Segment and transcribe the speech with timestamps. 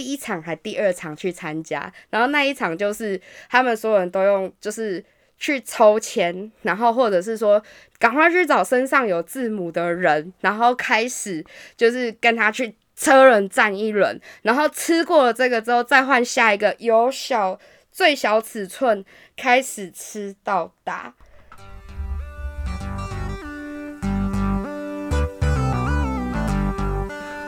[0.00, 5.04] 第一场还第二场去参加，然后那一场就是他们所有人都用就是
[5.36, 7.62] 去抽签，然后或者是说
[7.98, 11.44] 赶快去找身上有字母的人，然后开始
[11.76, 17.60] 就是跟他去车轮战一轮，然后吃过了这个之后再换下一个由小
[17.92, 19.04] 最小尺寸
[19.36, 21.12] 开始吃到大。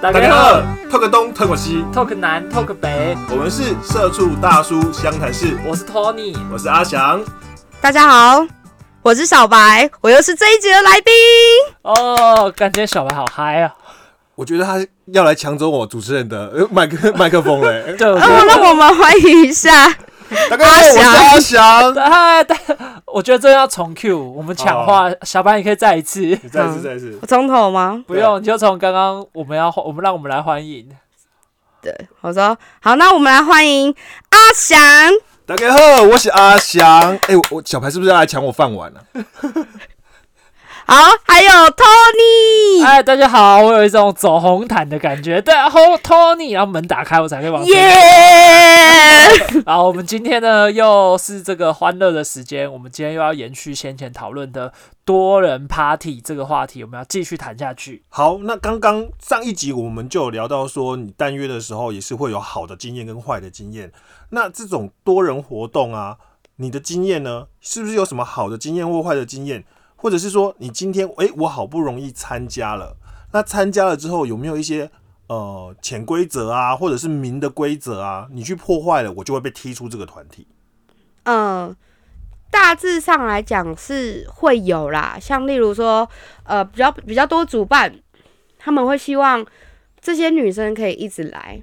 [0.02, 0.60] 大大家好
[0.90, 7.24] ，talk 东 talk 西，，talk 南 talk 北，我们是社畜大叔湘潭市，我是 Tony，我是阿翔。
[7.80, 8.44] 大家好，
[9.00, 11.14] 我是小白，我又是这一集的来宾。
[11.82, 13.72] 哦，感觉小白好嗨啊！
[14.34, 17.94] 我觉得他要来抢走我主持人的呃麦克 麦克风嘞。
[17.96, 19.88] 对，我们欢迎一下
[20.50, 21.94] 大家好，我是阿翔。
[23.12, 27.18] 我觉得这要重 Q，我们抢话，小白你可以再一次，你再一次，再一次。
[27.20, 28.02] 我从头吗？
[28.08, 30.88] 不用，你就从刚刚我们要我们让我们来欢迎，
[31.82, 33.94] 对，我说好，那我们来欢迎
[34.30, 34.78] 阿翔。
[35.44, 37.18] 大家好，我是阿翔。
[37.28, 39.02] 哎，我我小白是不是要来抢我饭碗啊？
[40.84, 47.92] 好，还有 Tony，哎，大家好，我有一种走红毯的感觉，对，后 Tony，然后门打开我才可以往前耶！
[49.64, 52.70] 然后我们今天呢，又是这个欢乐的时间。
[52.70, 54.72] 我们今天又要延续先前讨论的
[55.04, 58.02] 多人 party 这个话题，我们要继续谈下去。
[58.08, 63.92] 好，那刚刚上一集我们就有聊到说，你单约的时候也是会有好的经验跟坏的经验。
[64.30, 66.16] 那这种多人活动啊，
[66.56, 69.64] 你的经验呢，是不是有什么好的经验或坏的经验？
[70.02, 72.96] 或者是说，你今天诶，我好不容易参加了，
[73.30, 74.90] 那参加了之后有没有一些
[75.28, 80.48] 呃潜规则啊，或者是明的规则啊，你去破坏了，我就会被踢出这个团体？
[81.22, 81.76] 嗯，
[82.50, 86.08] 大致上来讲是会有啦，像例如说，
[86.42, 87.94] 呃，比较比较多主办，
[88.58, 89.46] 他们会希望
[90.00, 91.62] 这些女生可以一直来，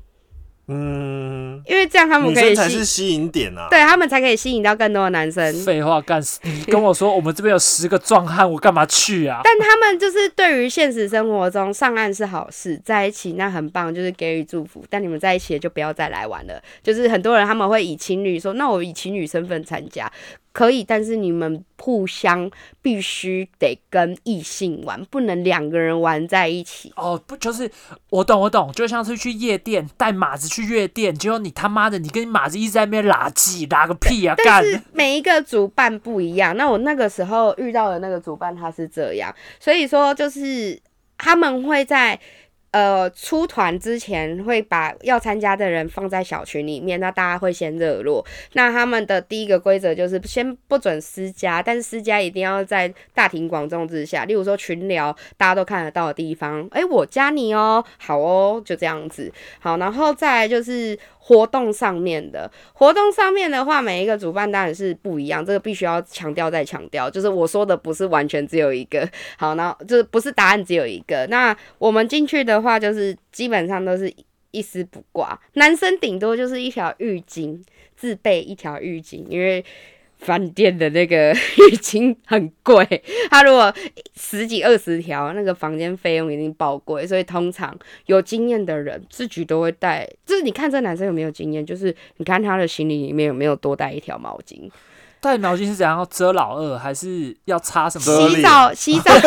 [0.72, 3.68] 嗯，因为这样他们女可以才是吸引点啊。
[3.72, 5.52] 对他们才可以吸引到更多的男生。
[5.66, 6.40] 废话干死！
[6.44, 9.42] 你跟我说我们这边有十个壮汉，我干嘛去啊？
[9.44, 14.86] 但他们就是对于现实生活中上岸是好事，在一起那很棒，就是给予祝福。
[14.90, 16.62] 但你们在一起了就不要再来玩了。
[16.84, 20.12] 就是很多人他们会以情侣说，那我以情侣身份参加
[20.52, 22.50] 可以，但是你们互相
[22.82, 26.92] 必须得跟异性玩，不能两个人玩在一起。
[26.96, 27.70] 哦，不就是
[28.10, 34.46] 我懂我懂，就像是去夜店带马子去夜店，结果你他妈的你跟马子一直在那边拉鸡拉个屁啊干！
[34.46, 40.80] 但是每一个主办不一样，那我那个时候遇到的那个主办他是这样，所以说就是
[41.18, 42.20] 他们会在
[42.72, 48.26] 呃出团之前会把要参加的人放在小群里面，那大家会先热络。
[48.54, 59.32] 那他们的第一个规则就是先不准私加，但是私加一定要在大庭广众之下，例如说群聊大家都看得到的地方，哎，我加你哦，好哦，就这样子。
[59.60, 69.08] 好，然后再就是活动上面的，活动上面的话，每一个主办当然是不一样，这个必须要强调再强调，就是我说的不是完全只有一个，
[69.38, 71.26] 好，然后就是不是答案只有一个。
[71.28, 74.12] 那我们进去的话，就是基本上都是
[74.52, 77.62] 一丝不挂，男生顶多就是一条浴巾，
[77.96, 79.64] 自备一条浴巾，因为。
[80.20, 81.32] 饭店的那个
[81.72, 82.86] 浴巾很贵，
[83.30, 83.74] 他如果
[84.18, 87.74] 十几二十条，那个房间费用一定爆贵，所以通常
[88.08, 90.06] 有经验的人自己都会带。
[90.26, 94.70] 就是你看这男生有没有经验，就是你看他的行李里面有没有多带一条毛巾。
[95.22, 98.06] 带毛巾是怎样要遮老二，还是要擦什么？
[98.06, 99.12] 遮洗澡、洗澡、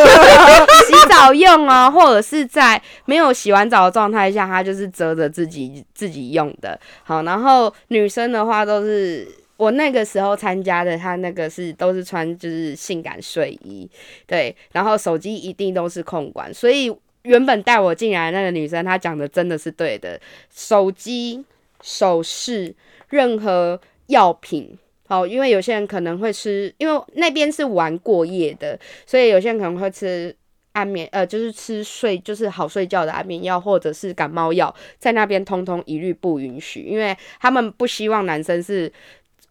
[0.86, 6.78] 洗澡用啊，或者是在没有洗完澡的状态下，他就是遮着自己自己用的。
[7.04, 9.28] 好，然后女生的话都是。
[9.58, 13.88] 我那个时候参加的，她那个是都是穿就是性感睡衣，
[14.26, 16.92] 对，然后手机一定都是控管，所以
[17.22, 20.20] 原本带我进来的那个女生，她讲的真的是对的，
[20.52, 21.44] 手机、
[21.80, 22.74] 首饰、
[23.10, 24.76] 任何药品，
[25.12, 30.34] 哦，因为有些人可能会吃，因为那边是玩过夜的，所以有些人可能会吃
[30.72, 38.92] 安眠，呃，就是吃睡，就是好睡觉的安眠药，或者是感冒药，在那边通通一律不允许，因为他们不希望男生是。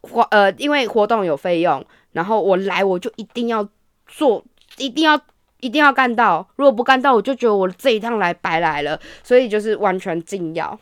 [0.03, 3.69] 活呃，因为活动有费用，然后我来我就一定要
[4.07, 4.43] 做，
[4.79, 5.15] 一定要
[5.59, 10.79] 一定要干到，如果不干到，我就觉得我这一趟来白来了，所以就是完全禁药。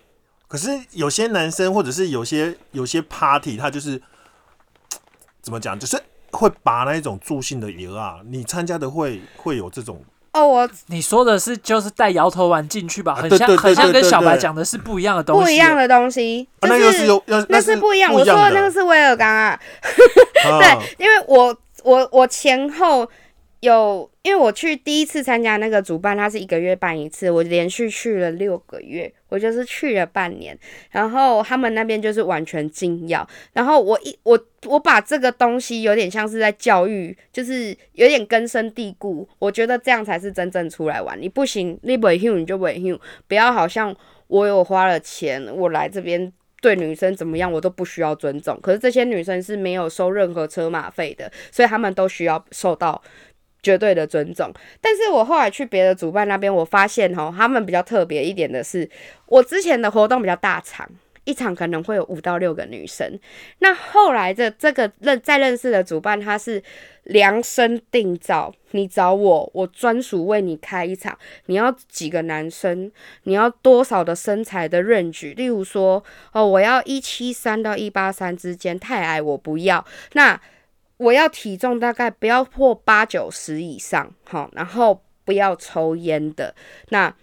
[0.48, 4.02] 可是有些男生或者是有些有些 party，他就是
[5.42, 6.02] 怎么讲，就是
[6.32, 8.18] 会拔那一种助兴的油啊。
[8.30, 10.02] 你参加的会会有这种
[10.34, 18.14] 哦，我你说的是就是带摇头丸进去吧，很像很像跟小白讲的是不一样的东西，不一样的东西，那个是有那是是不一样。
[18.14, 19.60] 我说的的那个是威尔刚啊，
[20.46, 23.10] 啊 对，因为我我我前后
[23.62, 30.58] 有，因为我去第一次参加那个主办，他是一个月办一次，我连续去了六个月，我就是去了半年。
[30.92, 39.28] 然后他们那边就是完全禁药，然后我一我我把这个东西有点像是在教育，就是有点根深蒂固。
[39.40, 41.22] 我觉得这样才是真正出来玩。
[41.22, 43.94] 你不行，你不 h 你就不 h 不要好像
[44.28, 46.32] 我有花了钱，我来这边
[46.62, 48.58] 对女生怎么样，我都不需要尊重。
[48.62, 53.02] 可是这些女生是没有收任何车马费的，所以他们都需要受到。
[53.62, 58.90] 绝对的尊重，但是我后来去别的主办那边，我发现哦，他们比较特别一点的是，
[59.26, 60.90] 我之前的活动比较大场，
[61.26, 63.20] 一场可能会有五到六个女生。
[63.60, 66.64] 那后来的这个认再认识的主办，他是
[67.04, 71.18] 量身定造，你找我，我专属为你开一场。
[71.48, 72.92] 你要几个男生？
[73.24, 75.34] 你要多少的身材的认举？
[75.34, 79.84] 例如说，哦，我要一七三到一八三之间，太矮我不要。
[80.14, 80.40] 那
[81.00, 86.54] 我要体重大概不要破八九十以上，好，然后不要抽烟的。
[86.90, 87.16] 那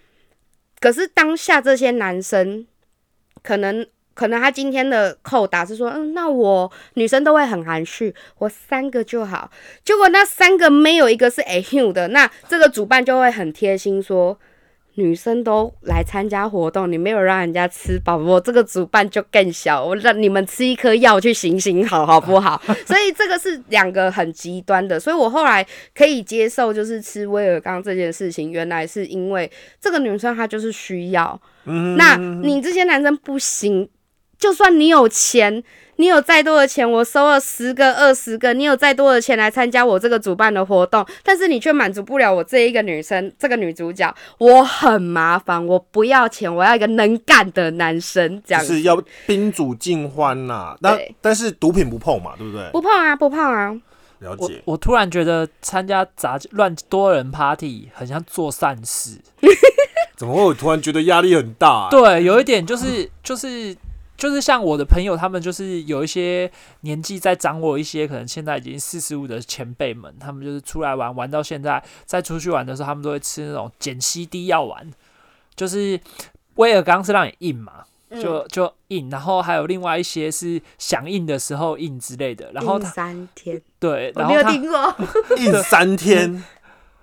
[0.79, 2.65] 可是当下这些男生，
[3.43, 3.85] 可能
[4.15, 9.51] 可能他今天的扣打是说，嗯，那我女生都会很含蓄，我三个就好。
[9.85, 14.39] 结果那三个没有一个是 A U 的，那这个主办就会很贴心说。
[14.97, 22.59] 女生都来参加活动，你没有让人家吃饱，我这个主办就更小，我让你们吃一颗药去行行好，好不好？
[22.83, 25.63] 所以这个是两个很极端的，所以我后来
[25.93, 29.49] 可以接受，就是吃威尔刚这件事情，原来是因为
[29.79, 31.39] 这个女生她就是需要，
[31.95, 33.87] 那你这些男生不行，
[34.37, 35.63] 就算你有钱。
[35.99, 50.77] 你有再多的钱，我收了十个、二十个，你有再多的钱来参加我这个主办的活动，但是你却满足不了我这一个女生，这个女主角，我很麻烦，我不要钱，我要一个能干的男生，这样是要宾主尽欢呐。
[50.81, 52.69] 那但是毒品不碰嘛，对不对？
[52.71, 53.75] 不碰啊，不碰啊。
[54.19, 54.61] 了解。
[54.65, 59.17] 我突然觉得参加杂乱多人 party 很像做善事，
[60.15, 60.43] 怎么会？
[60.43, 61.87] 我突然觉得压力很大。
[61.89, 63.75] 对，有一点就是就是。
[64.17, 74.91] 就是像我的朋友，他们就是有一些年纪在长我一些，可能现在已经四十五的前辈们，他们就是出来玩玩到现在，再出去玩的时候，他们都会吃那种碱西滴药丸，
[75.55, 75.99] 就是
[76.55, 84.95] 威尔刚是让你硬嘛，就就硬，然后还有另外一些是响应的时候硬之类的，然后三天，对，我没有听过
[85.37, 86.43] 硬三天，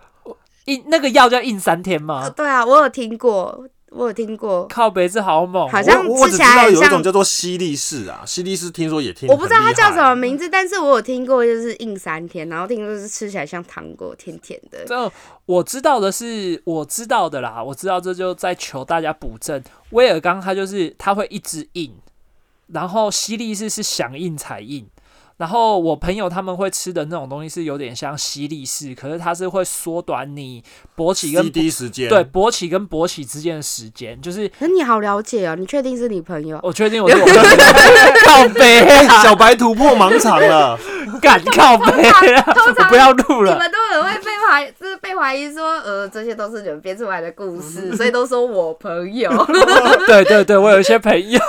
[0.66, 2.28] 硬那个药叫硬三天吗？
[2.30, 3.68] 对啊，我有听过。
[3.94, 14.84] 我有听过，靠北是好猛，好像我吃起来有一种叫做西力士啊，西力士听说也听，我不知道它叫什么名字，但是我有听过，就是硬三天，然后听说是吃起来像糖果，甜甜的。
[14.84, 15.12] 这
[15.46, 19.62] 我知道的是，我知道的啦，我知道这就在求大家补正。
[19.90, 21.94] 威尔刚他就是他会一直硬，
[22.68, 24.86] 然后西力士是响应才硬。
[25.36, 30.62] 然后我朋友他们会吃的那种东西是有点像吸力式，可是它是会缩短你
[30.96, 34.48] 勃起跟时间，对勃起跟勃起之间的时间，就是。
[34.58, 36.60] 可你好了解哦，你确定是你朋友？
[36.62, 37.26] 我确定我是我
[38.24, 38.86] 靠背，
[39.22, 40.78] 小白突破盲肠了，
[41.20, 43.52] 敢 靠背我不要录了。
[43.52, 49.30] 你们都很会被怀，就是被怀疑说，呃，这些都是你们编出来的故事，所以都说我朋友。
[50.06, 51.40] 对对对，我有一些朋友，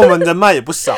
[0.00, 0.94] 我们人脉也不少，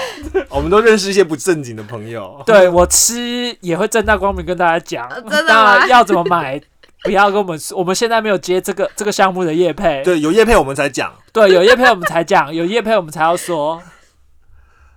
[0.48, 2.35] 我们都认识一些不正经的朋友。
[2.46, 5.86] 对我吃也会正大光明跟大家讲， 真的吗？
[5.86, 6.60] 要怎么买？
[7.02, 10.02] 不要跟我们说，我们现在没有接这个这个项目的叶配。
[10.02, 11.14] 对，有叶配我们才讲。
[11.32, 13.80] 对，有叶配我们才讲，有叶配我们才要说。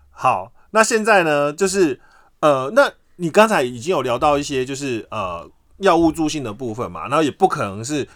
[0.10, 2.00] 好，那现在呢，就是
[2.40, 8.08] 呃，那你刚才已经有聊到一些，就是呃，药物助性的部分嘛，然后也不可能是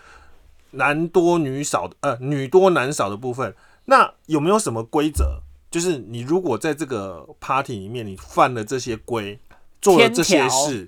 [0.72, 3.54] 男多女少的，呃，女多男少的部分。
[3.86, 5.42] 那有没有什么规则？
[5.74, 9.40] 就是你如果在这个 party 里面，你犯了这些规，
[9.82, 10.88] 做了这些事，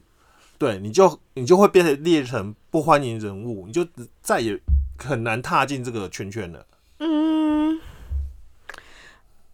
[0.59, 3.83] 对，你就你就会变成列成不欢迎人物，你就
[4.21, 4.61] 再也
[4.99, 6.63] 很难踏进这个圈圈了。
[6.99, 7.81] 嗯，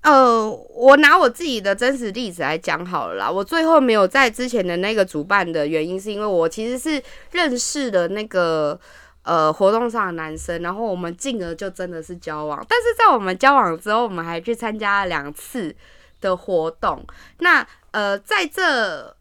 [0.02, 3.32] 呃，我拿我自己的真实例子来讲好了啦。
[3.32, 8.78] 我最后没有在之前的那个主办的原因，是因为我其实是认识的那个。
[9.24, 12.58] 呃，活动上的男生，然后我们进而就真的是交往。
[12.68, 15.75] 但是在我们交往之后，我们还去参加了两次
[16.20, 17.06] 的活动。
[17.38, 19.16] 那呃，在这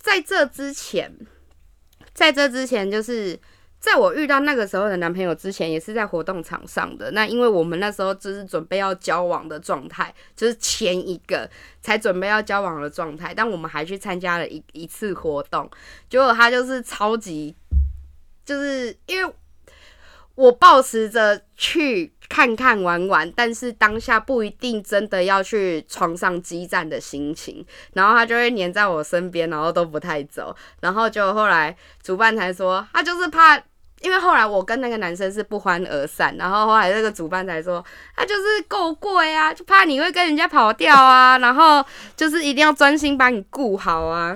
[0.00, 1.16] 在这之前，
[2.12, 3.38] 在这之前，就是
[3.78, 7.12] 在我遇到那个时候的男朋友之前，也是在活动场上的。
[7.12, 11.48] 那因为我们那时候就是准备要交往的状态，就是前一个
[11.80, 15.70] 才准备要交往的状态，但我们还去参加了一一次活动，
[16.08, 17.54] 结果他就是超级。
[18.44, 19.32] 就是因为
[20.34, 33.56] 我抱持着去看看玩玩，但是当下不一定真的要去床上激战的心情，然后他就会黏在我身边，然后都不太走，然后就后来主办才说他就是怕，
[34.00, 37.84] 因为后来我跟那个男生是不欢而散，然后后来那个主办才说
[38.16, 41.84] 他就是够贵啊，就怕你会跟人家跑掉啊，然后
[42.16, 44.34] 就是一定要专心把你顾好啊。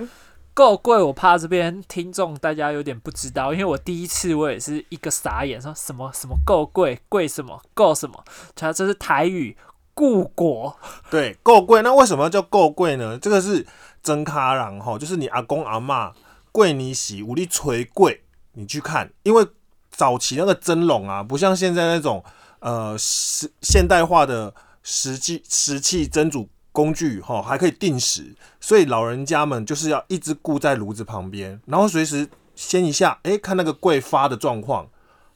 [0.55, 8.23] 够贵，我怕这边听众大家有点不知道，因为我第一次我也是一个傻眼，说什么什么够贵，贵什么够什么，
[8.55, 9.57] 它这是台语
[9.93, 10.73] 故国，
[11.11, 11.81] 对，够贵。
[11.81, 13.19] 那为什么叫够贵呢？
[13.19, 13.67] 这个是
[14.01, 16.13] 真卡郎哈，就是你阿公阿妈
[16.53, 19.45] 贵你喜武力锤贵，你去看，因为
[19.91, 22.23] 早期那个蒸笼啊，不像现在那种
[22.59, 26.47] 呃现代化的石器石器蒸煮。
[26.75, 34.85] 工具哈还可以定时，所以老人家们就是要一直顾在炉子旁边，然后随时掀一下，哎，看那个柜发的状况，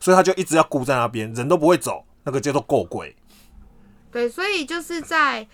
[0.02, 3.16] 所以他就一直要顾在那边，人都不会走，那个叫做够柜。
[4.12, 5.48] 对，所以就是在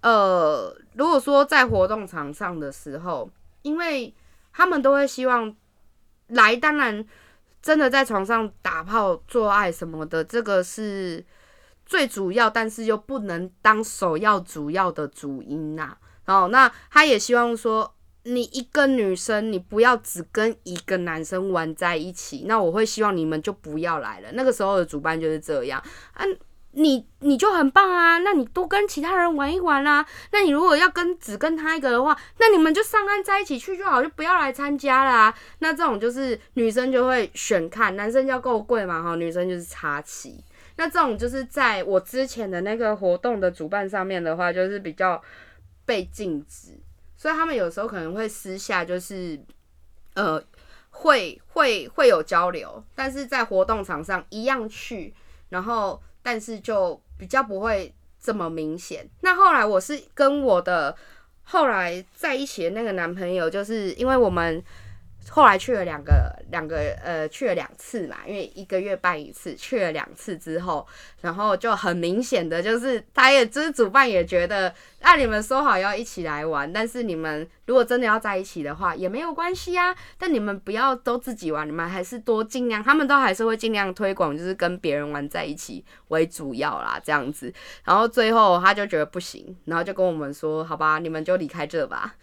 [0.00, 3.30] 呃，如果说在活动场上的时候，
[3.60, 4.14] 因为
[4.54, 5.54] 他们都会希望
[6.28, 7.04] 来，当然
[7.60, 11.22] 真的在床上打炮做爱什么的，这个是。
[11.88, 15.96] 最主要，但是又不能当首要主要的主因呐。
[16.26, 22.44] 然后，那他也希望说，你一个女生，你不要只跟一个男生玩在一起。
[22.46, 24.28] 那我会希望你们就不要来了。
[24.34, 26.24] 那个时候的主办就是这样啊，
[26.72, 30.04] 你你就很棒啊，那你多跟其他人玩一玩啦。
[30.32, 35.34] 那你如果要跟只跟他一个的话，那你们就上岸在一起去就好，就不要来参加啦。
[35.60, 40.44] 那这种就是女生就会选看，男生要够贵嘛哈，女生就是插旗。
[40.78, 45.20] 那这种就是在我之前的那个活动的主办上面的话，就是比较
[45.84, 46.78] 被禁止，
[47.16, 49.36] 所以他们有时候可能会私下就是，
[50.14, 50.40] 呃，
[50.90, 55.12] 会会会有交流，但是在活动场上一样去，
[55.48, 59.04] 然后但是就比较不会这么明显。
[59.22, 60.96] 那后来我是跟我的
[61.42, 64.62] 后来在一起的那个男朋友，就是因为我们。
[65.30, 70.86] 后来去了两个两个呃去了两次嘛，因为一个月办一次，去了两次之后，
[71.20, 87.52] 然后就很明显的就是，他也就是主办也觉得，那你们说好要一起来玩，但是你们如果真的要在一起的话也没有关系啊，但你们不要都自己玩，你们还是多尽量，他们都还是会尽量推广，就是跟别人玩在一起为主要啦，这样子，
[87.84, 92.14] 然后最后他就觉得不行，然后就跟我们说，好吧，你们就离开这吧。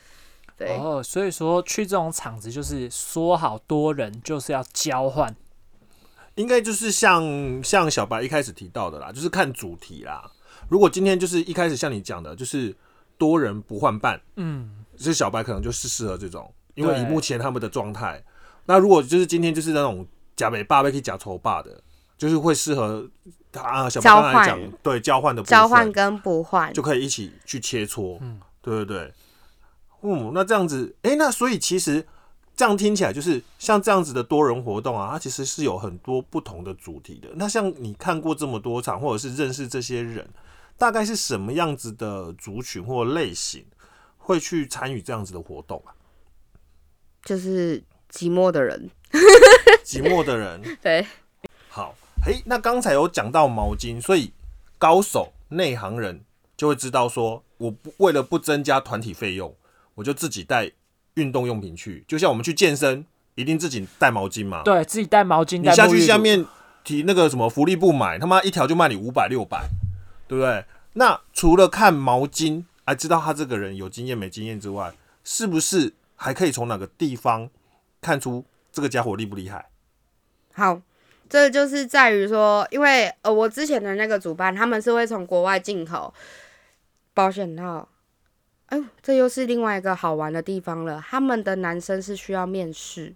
[0.59, 5.35] 哦，所以说去这种场子就是说好多人就是要交换，
[6.35, 10.31] 应该就是像像小白一开始提到的啦，就是看主题啦。
[10.69, 12.73] 如果今天就是一开始像你讲的，就是
[13.17, 18.23] 多人不换伴，嗯，这小白可能就是适合这种，因为以目前他们的状态，
[18.65, 20.07] 那如果就是今天就是那种
[20.37, 21.81] 假美霸可以假丑霸的，
[22.17, 23.05] 就是会适合
[23.51, 29.13] 他小白刚才讲对交换的交换跟不换就可以一起去切磋，嗯，对对对。
[30.05, 32.05] 嗯，那这样子，哎，那所以其实
[32.55, 37.29] 这样听起来，就是像这样子的多人活动啊，它其实是有很多不同的主题的。
[37.35, 40.29] 那像你看过这么多场，或者是认识这些人，
[40.77, 43.65] 大概是什么样子的族群或类型
[44.17, 45.91] 会去参与这样子的活动啊？
[47.23, 47.81] 就是
[48.11, 48.89] 寂寞的人，
[49.83, 50.61] 寂寞的人。
[50.81, 51.05] 对，
[51.69, 51.95] 好，
[52.25, 54.31] 诶，那刚才有讲到毛巾，所以
[54.77, 56.23] 高手内行人
[56.55, 59.53] 就会知道说，我不为了不增加团体费用。
[59.95, 60.71] 我就自己带
[61.15, 64.61] 运动用品去，就像我们去健身，一定自己带毛巾嘛。
[64.63, 66.45] 对自己带毛巾，你下去下面
[66.83, 69.67] 提那个什么福利部买，他妈一条就卖你五百六百，
[70.27, 70.65] 对不对？
[70.93, 77.49] 那除了看毛巾，还知道他这个人有经验没经验之外，是不是还可以从哪个地方
[78.01, 79.69] 看出这个家伙厉不厉害？
[80.53, 80.81] 好，
[81.29, 86.13] 这就是在于说，因为呃，我之前的那个主办，他们是会从国外进口
[87.13, 87.87] 保险套。
[88.67, 91.03] 哎，这又是另外一个好玩的地方了。
[91.07, 93.13] 他们的男生是需要面试，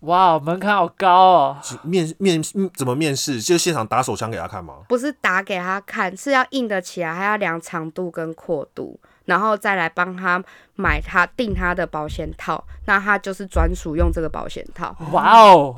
[0.00, 1.56] 哇，门槛好高哦！
[1.82, 2.42] 面面
[2.74, 3.40] 怎么面试？
[3.40, 4.76] 就现场打手枪给他看吗？
[4.88, 10.42] 不是打给他看，是要硬得起来，还要量长度跟阔度，然后再来帮他
[10.76, 12.64] 买他订他的保险套。
[12.86, 14.96] 那他就是专属用这个保险套。
[15.12, 15.76] 哇哦，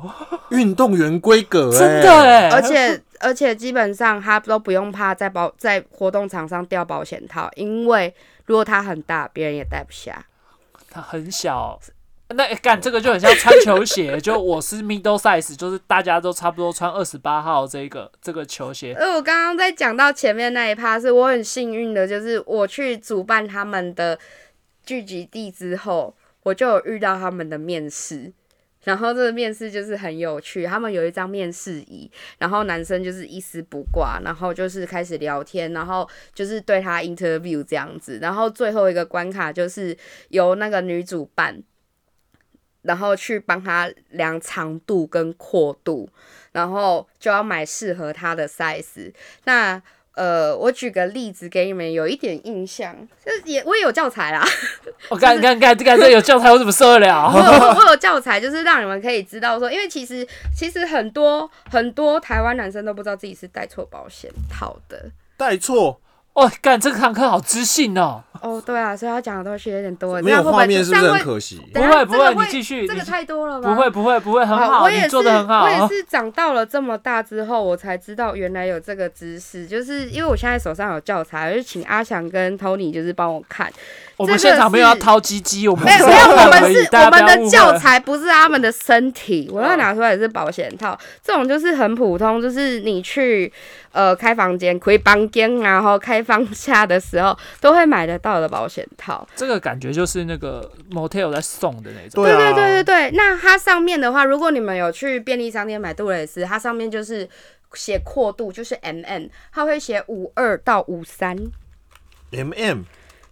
[0.51, 2.49] 运动员规格，真的哎！
[2.49, 8.13] 而且而且基本上他都不用怕在保在活动场上掉保险套，因为。
[8.47, 10.25] 如果它很大，别人也带不下。
[10.89, 11.79] 它很小，
[12.29, 14.19] 那干这个就很像穿球鞋。
[14.19, 18.95] 就我是 middle size，就是大家都差不多穿二十八号这个这个球鞋。
[18.97, 24.17] 而，我刚刚在讲到前面那一趴，是我很幸运的，就是我去主办他们的
[24.83, 28.31] 聚集地之后，我就有遇到他们的面试。
[28.87, 39.95] 然后这个面试就是很有趣，他们有一张面试椅，然后男生就是一丝不挂，然后就是开始聊天，然后就是对他 interview 这样子，然后最后一个关卡就是
[40.29, 41.61] 由那个女主办。
[42.83, 46.07] 然后去帮他量长度跟阔度，
[46.53, 49.11] 然后就要买适合他的 size。
[49.43, 49.81] 那
[50.17, 54.43] 呃，我举个例子给你们有一点印象，就是也我也有教材啦，
[55.09, 57.29] 我 干干干这个有教材我怎么受得了？
[57.31, 65.05] 我有我有教材，就是让你们可以知道说，因为其实其实很多很多台湾男生都不知道自己是戴错保险套的。
[65.37, 66.01] 带错
[66.37, 68.21] 哦，干这堂课好知性哦。
[68.39, 71.59] 哦，对啊，所以他讲的东西有点多，没有画面是不是很可惜？
[71.73, 73.73] 不会不会，你继续，这个太多了吧？
[73.73, 75.69] 不会不会不会，很好，你我也，做的很好我。
[75.71, 79.65] 也是长到了这么大之后，我才知道原来有这个知识。
[79.65, 83.73] 就是因为我现在手上有教材，我就请阿翔跟 Tony 就是帮我看。
[84.15, 89.49] 我们这个现场没有要掏鸡鸡，我们没有没有，我们是我们的教材，不是他们的身体。
[89.51, 93.51] 我要拿出来的是保险套，这种就是很普通，就是你去
[93.91, 99.25] 呃开房间、开房间，然后开放下的时候都会买得到的保险套。
[99.33, 102.21] 这个感觉就是那个 motel 在送的那种。
[102.21, 107.27] 对啊，对对对对，那它上面的话，如果你们有去便利商店买杜蕾斯，它上面就是
[107.73, 111.37] 写阔度，就是 M M，它会写五二到五三。
[112.31, 112.81] M M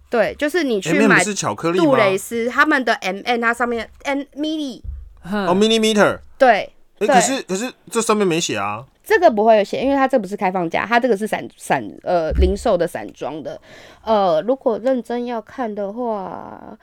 [0.08, 1.96] 对，就是你去 M M 买是巧克力杜？
[1.96, 4.80] 蕾斯，他们的 M M 它上面 M mini，
[5.20, 6.20] 哼哦，millimeter。
[6.38, 8.86] 对，哎，对可是可是这上面没写啊。
[9.06, 13.58] 这个不会有写，因为它这不是开放价，它这个是散散呃零售的散装的。
[14.02, 16.76] 呃，如果认真要看的话，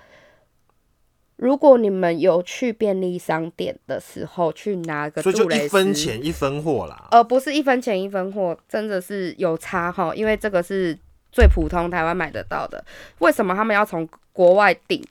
[1.35, 7.09] 如果你们有去便利商店的时候去拿个所以就一分钱一分货啦。
[7.11, 10.97] 呃，不是一分钱一分货，真的是有差哈，因为这个是
[11.29, 12.81] 最普通台湾买得到的。
[13.19, 15.03] 为什么他们要从国外订？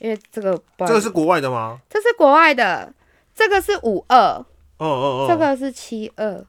[0.00, 1.78] 因为这个这个是国外的吗？
[1.88, 2.92] 这是国外的，
[3.32, 4.44] 这个是五二，
[4.80, 6.44] 哦哦哦，这个是七二。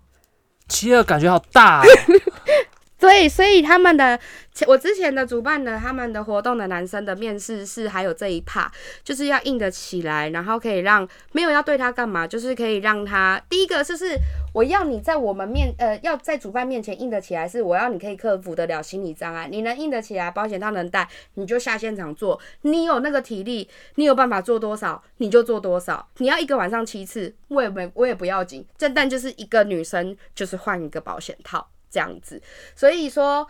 [0.67, 1.83] 七二感觉好大、哦，
[3.01, 4.19] 所以，所以他们的
[4.67, 8.71] 我之前的主办的他们的活动的男生的面试是还有这一趴，
[9.03, 14.15] 就是要硬得起来，然后可以让没有要对他干嘛，就是可以让他第一个就是
[14.53, 31.67] 我要你在我们面呃要在主办面前硬得起来，是我要你可以克服得了心理障碍，你能硬得起来，保险套能戴，你就下现场做，你有那个体力，你有办法做多少你就做多少，你要一个晚上七次，我也没我也不要紧，这但就是一个女生就是换一个保险套。
[31.91, 32.41] 这样子。
[32.75, 33.45] 所以说，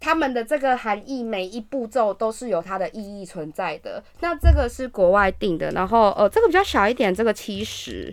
[0.00, 4.02] 他们的这个含义每一步骤都是有它的意义存在的。
[4.20, 8.12] 那这个是国外定的，然后呃，这个比较小一点，这个七十，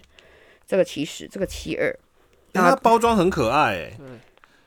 [0.66, 1.90] 这个七十，这个七二，
[2.54, 3.98] 哎它包装很可爱哎。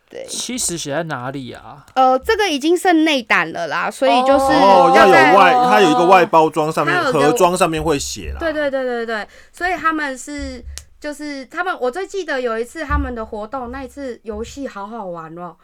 [0.09, 1.85] 对，七十写在哪里啊？
[1.97, 8.39] 呃，这个已经剩内胆了啦，所以就是哦，要有外，它有一个外包装，上面盒装上面会写啦。
[8.39, 10.63] 对对对对对，所以他们是
[10.99, 15.57] 就是他们，我最记得有一次他们的活动，那一次游戏好好玩哦，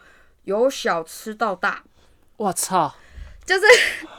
[0.43, 1.83] 由小吃到大。
[2.37, 2.93] 我操！
[3.45, 3.65] 就是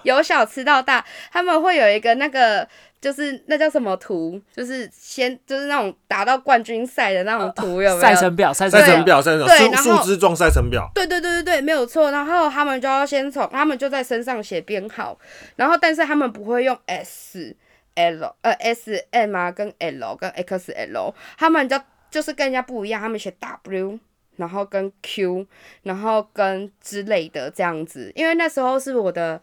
[0.03, 2.69] 由小吃到大，他们会有一个那个，
[3.01, 8.01] 就是那叫什么图，就是先就是那种打到冠军赛的那种图，有没有？
[8.01, 10.91] 赛程表，赛程表，赛程表，对树枝状赛程表。
[10.95, 12.11] 对对对对对，没有错。
[12.11, 15.19] 然后他们就要先从，他们就在身上写编号，
[15.57, 17.57] 然后但是他们不会用 S
[17.95, 21.81] L 呃 S M 啊跟 L 跟 X L，他们就
[22.11, 23.99] 就是跟人家不一样，他们写 W。
[24.37, 25.47] 然后跟 Q，
[25.85, 29.41] 然后跟之类的这样子，因为那时候是我的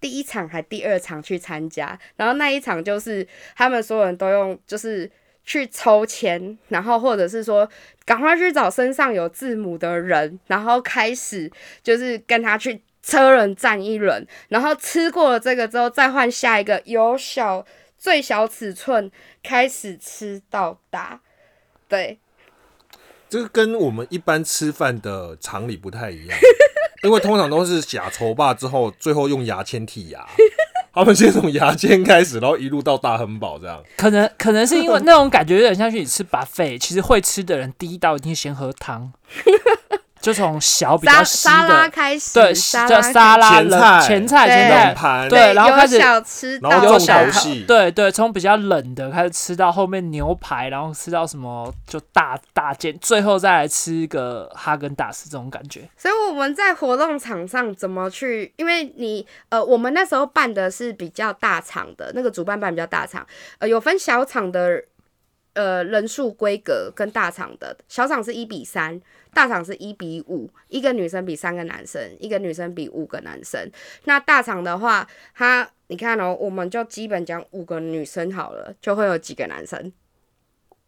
[0.00, 5.10] 第一场还第二场去参加，然后那一场就是他们所有人都用就是
[5.44, 7.68] 去抽签，然后或者是说
[8.06, 11.52] 赶快去找身上有字母的人，然后开始
[11.82, 17.62] 就是跟他去车轮战一轮，然后吃过了这个之后再换下一个，由小
[18.02, 19.08] 最小尺寸
[19.44, 21.20] 开始吃到大，
[21.86, 22.18] 对，
[23.30, 26.36] 这个跟我们一般吃饭的常理不太一样，
[27.04, 30.26] 因为通常都是假筹霸之后，最后用牙签剔牙。
[30.92, 33.80] 他们先从牙签开始，然后一路到大亨堡这样。
[33.96, 39.12] 可能可能是因为那种感觉有点像是你吃 buffet，其实会吃的人第一道一定先喝汤，
[40.22, 55.88] 就从小比较沙稀沙拉的，开始，对，叫沙拉沙拉冷前菜前菜对前菜，冷盘，对然后开始小吃到然后小戏，对对，从比较冷的开始吃到后面牛排，然后吃到什么就大大件，最后再来吃一个哈根达斯这种感觉。
[55.98, 58.52] 所以我们在活动场上怎么去？
[58.56, 63.26] 因为你呃，我们那时候办的是比较大场的，那个主办办比较大场，
[63.58, 64.80] 呃，有分小场的
[65.54, 69.00] 呃人数规格跟大厂的，小厂是一比三，
[69.34, 73.70] 大厂是一比五，一个女生比三个男生，一个女生比五个男生。
[74.04, 79.92] 那大厂的话，它你看哦，我们就基本讲五个女生好了，就会有几个男生。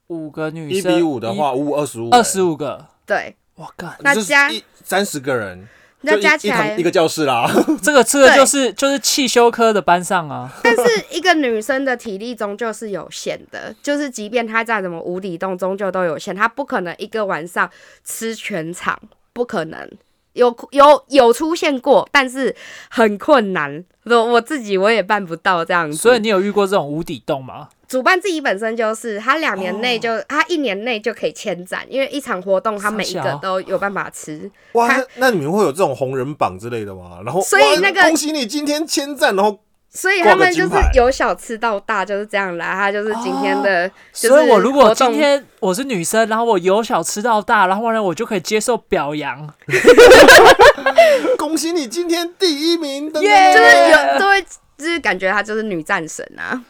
[0.09, 5.66] 五个女生一，比五的话，五二十五，二十五个，对，我干，就是那加一三十个人，
[6.05, 7.51] 那加起来一个教室啦。
[7.83, 17.71] 这个这个就是就是汽修科的班上啊， 但是一个女生的体力终究是有限的，就是即便她再怎么无底洞，终究都有限，她不可能一个晚上
[18.05, 18.99] 吃全场，
[19.33, 19.90] 不可能。
[20.35, 22.55] 有有有出现过，但是
[22.90, 25.97] 很困难，我我自己我也办不到这样子。
[25.97, 27.68] 所以你有遇过这种无底洞吗？
[27.87, 34.51] 主办自己本身就是，他两年内哦就、他一年内就可以签展，因为一场活动他每一个都有办法吃。
[34.73, 37.20] 哇，那那你们会有这种红人榜之类的吗？
[37.25, 39.61] 然后，所以那个恭喜你今天签赞，然后
[39.94, 49.48] 所以他们就是由小吃到大就是这样来，他就是今天的、就是所以我如果今天我是女生，然后我由小吃到大，然后呢我就可以接受表扬，
[51.38, 53.22] 恭喜你今天第一名的。
[53.22, 54.42] 耶就是有都会
[54.76, 56.61] 就是感觉她就是女战神啊。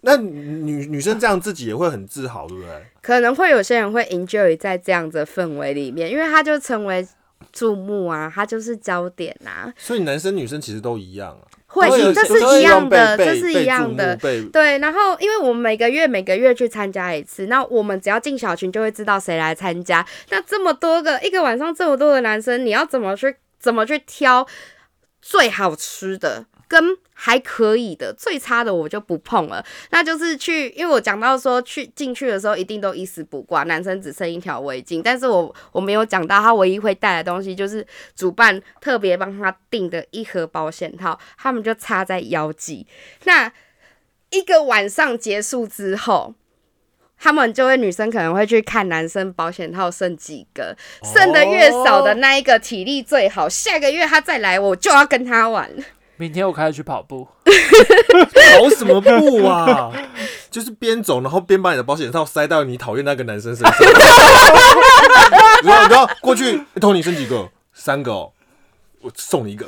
[0.00, 2.70] 那女女生这样自己也会很自豪，对不对？
[3.00, 7.06] 可能会有些人会 enjoy 在这样子的氛围里面，因为他就成为
[7.52, 9.72] 注目啊，他就是焦点啊。
[9.76, 14.16] 所以男生女生其实都一样啊，会这是一样的，这是一样的。
[14.52, 20.04] 对，然后因为我们每个月每个月去参加一次，那我们只要进小群就会知道谁来参加。
[20.30, 24.46] 那这么多个一个晚上这么多的男生，你要怎么去怎么去挑
[25.20, 26.44] 最好吃的？
[26.72, 29.62] 跟还可以的，最差的我就不碰了。
[29.90, 42.86] 那就是去，因为我讲到说去进去的时候一定都一丝不挂，男生只剩一条围巾，但是我我没有讲到他唯一会带的东西就是主办特别帮他订的一盒保险套，他们就插在腰际。
[43.24, 43.52] 那
[44.30, 46.34] 一个晚上结束之后。
[47.24, 53.48] 他们就会女生可能会去看男生保险套剩几个，剩的越少的那一个体力最好。
[53.48, 55.70] 下个月他再来，我就要跟他玩。
[56.22, 59.90] 明天我开始去跑步， 跑什么步啊？
[60.52, 63.74] 就是边走，然后边把你的保险套塞到你讨厌那个男生身上。
[65.64, 67.48] 然后过去，欸偷你生几个？
[67.74, 68.30] 三个哦，
[69.00, 69.66] 我送你一个。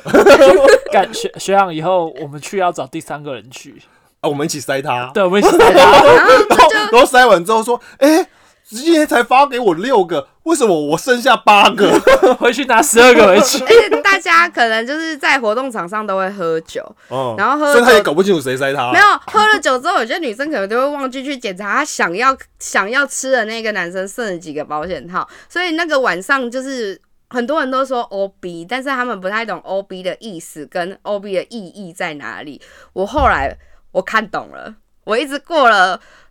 [0.93, 3.81] 感学学长以后我们去要找第三个人去，
[4.21, 5.11] 啊，我们一起塞他。
[5.13, 5.79] 对，我们一起塞他。
[6.07, 8.25] 然后然后塞完之后说：“哎、
[8.63, 11.99] 今天才发给我六个，为什么我剩下八个？
[12.39, 13.61] 回去拿十二个回去。
[13.65, 18.91] 而且大家可能就是在活动场上都会喝酒，哦，然后喝所以他也搞不清楚谁塞他。
[18.91, 32.61] 没有喝了酒之后，有些女生可能就会忘记去检查她想要想要吃的那个男生剩了几个保险套，所以那个晚上就是很多人都说 O B，但是他们不太懂 O B 的意思跟 O B 的意义在哪里。
[32.93, 33.57] 我后来
[33.91, 36.24] 我看懂了，我一直过了第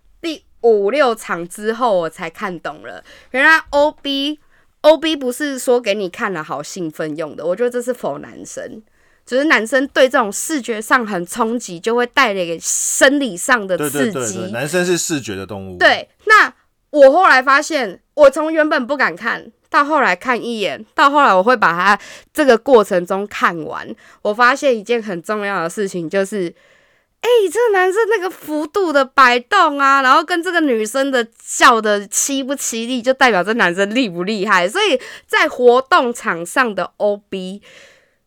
[0.65, 4.41] 五六场之后，我才看懂了，原来 O B
[4.81, 8.83] O B 不是说给你看了好兴奋用的，我觉得这是否男生。
[9.27, 14.13] 只是男生对这种视觉上很冲击，就会带来生理上的刺激。
[14.13, 16.53] 对对对，男生是视觉的动物。，对，那
[16.91, 21.99] 我后来发现，我从原本不敢看，到后来看一眼，到后来我会把它
[22.35, 23.89] 这个过程中看完。
[24.21, 26.55] 我发现一件很重要的事情，就是，
[27.25, 34.69] 哎、这个男生那个幅度的摆动啊，然后跟这个女生的叫的凄不凄厉，就代表这男生厉不厉害。
[34.69, 37.63] 所以在活动场上的 OB。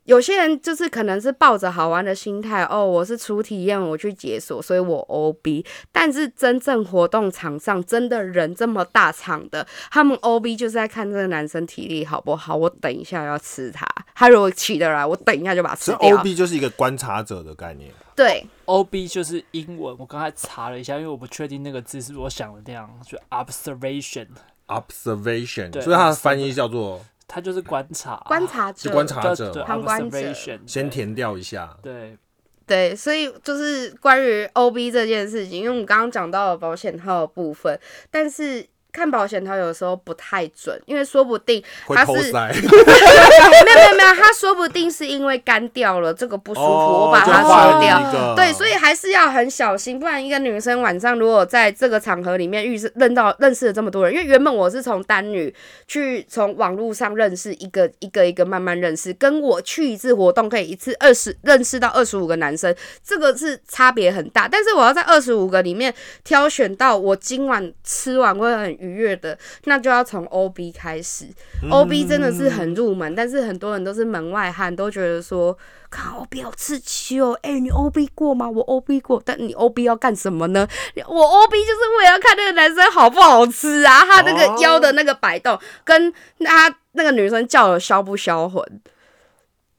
[0.07, 5.65] 有些人就是可能是抱着好玩的心态，哦，我是初体验，我去解锁，所以我 OB。
[5.91, 12.55] 但是真正活动场上，真的人这么大场的，他们 OB 就是在看这个男生体力好不好。
[12.55, 16.17] 我等一下要吃他，他如果起得来，我等一下就把他吃掉。
[16.17, 17.91] OB 就是一个观察者的概念。
[18.15, 30.33] 对 O B 就是英文，我刚才查了一下，因为我不确定那个字是不是我想的那样，就 observation，observation，对所以它的翻译叫做它就是观察，观察者，观察者，旁观者。
[30.65, 31.77] 先填掉一下。
[31.83, 32.17] 对，
[32.65, 37.77] 对，所以就是关于 OB 这件事情，因为我们刚刚讲到了保险套的部分，
[38.09, 48.35] 但是看保险套有时候不太准，因为说不定会他是没有没有没有，他说不定是因为干掉了，这个不舒服，哦我把它就换抽掉。
[48.35, 55.53] 对，所以还是要很小心，不然一个女生晚上如果在这个场合里面遇识认到认识了这么多人，因为原本我是从单女
[55.87, 62.73] 去从网络上认识一个一个一个慢慢认识，跟我去一次活动可以一次二十认识到二十五个男生，
[63.03, 64.47] 这个是差别很大。
[64.47, 71.25] 但是我要在二十五个里面挑选到我今晚吃完会很愉悦的，那就要从 O B 开始。
[71.69, 75.57] O B 真的是很入门，但是很多人都是门外汉，都觉得说，
[75.89, 77.37] 看 O B 好刺激哦。
[77.41, 78.49] 哎、你 O B 过吗？
[78.49, 80.67] 我 O B 过，但你 O B 要干什么呢？
[81.07, 86.13] 我 O B 就是为了看那个男生好不好吃啊，他那个腰的那个摆动，跟
[86.45, 88.63] 他那个女生叫的销不销魂，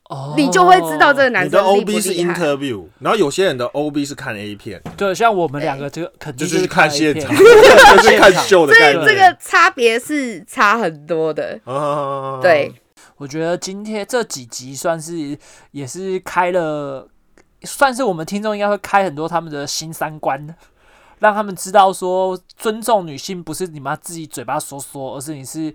[0.09, 9.05] 哦，你就会知道这个男你的 OB 是 interview，然后有些人的 OB 是看 A 片，对，像我们两个这个肯定就是看现场， 就是看秀的所概念。
[9.05, 12.73] 以这个差别是差很多的，啊对，
[13.19, 15.39] 我觉得今天这几集算是
[15.73, 17.07] 也是开了，
[17.65, 20.55] 算是我们听众应该会开很多他们的新三观，
[21.19, 25.75] 让他们知道说尊重女性不是你妈自己嘴巴说说，而是你是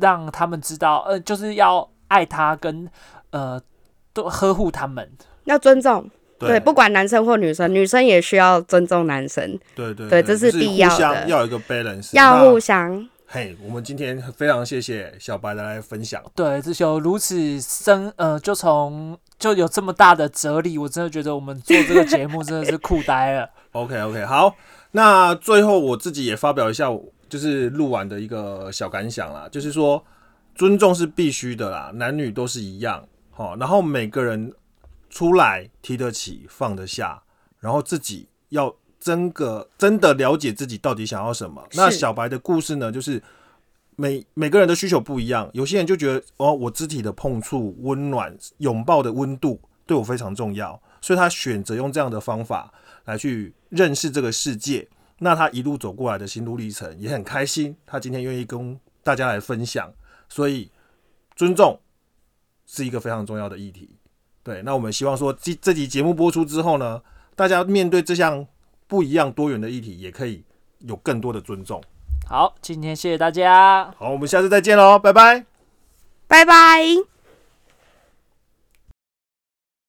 [0.00, 2.90] 让他们知道，呃，就是要爱她跟
[3.30, 3.60] 呃
[4.12, 5.10] 都呵护他们。
[5.44, 13.08] 要尊重，对，对不管男生或女生，女生也需要尊重男生，对对对这是必要互相的要有一个 balance，要那互相。
[13.26, 16.22] 嘿，我们今天非常谢谢小白的来分享。
[16.34, 23.50] 对，这有如此深，呃，就从就有这么大的哲理，我真的觉得我们做这个节目真的是酷呆了。
[23.72, 24.54] OK OK，好，
[24.92, 26.88] 那最后我自己也发表一下，
[27.28, 30.02] 就是录完的一个小感想啦，就是说
[30.54, 33.04] 尊重是必须的啦，男女都是一样，
[33.38, 34.52] 好，然后每个人
[35.08, 37.22] 出来提得起放得下，
[37.60, 41.64] 然后自己要真个真的了解自己到底想要什么。
[41.74, 43.22] 那小白的故事呢，就是
[43.94, 52.74] 每每个人的需求不一样，有些人就觉得哦，我肢体的碰触、温暖、拥抱的温度对我非常重要，所以他选择用这样的方法
[53.04, 54.88] 来去认识这个世界。
[55.20, 59.92] 那他一路走过来的心路历程也很开心，他今天愿意跟大家来分享，
[60.28, 60.72] 所以
[61.36, 61.78] 尊重
[62.68, 63.90] 是一个非常重要的议题。
[64.44, 67.02] 对，那我们希望说这这集节目播出之后呢，
[67.34, 68.46] 大家面对这项
[68.86, 70.44] 不一样多元的议题，也可以
[70.78, 71.82] 有更多的尊重。
[72.28, 73.92] 好，今天谢谢大家。
[73.98, 75.44] 好，我们下次再见喽，拜拜。
[76.26, 77.17] 拜拜。